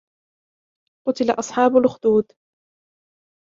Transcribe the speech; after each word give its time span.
قُتِلَ 1.07 1.31
أَصْحَابُ 1.31 1.77
الْأُخْدُودِ 1.77 2.31